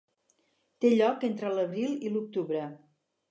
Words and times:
Té 0.85 0.89
lloc 0.93 1.27
entre 1.27 1.51
l'abril 1.57 1.93
i 2.09 2.13
l'octubre. 2.15 2.65